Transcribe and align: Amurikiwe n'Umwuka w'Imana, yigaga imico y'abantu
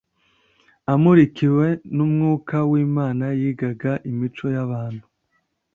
Amurikiwe 0.93 1.67
n'Umwuka 1.95 2.57
w'Imana, 2.69 3.25
yigaga 3.39 3.91
imico 4.11 4.45
y'abantu 4.55 5.05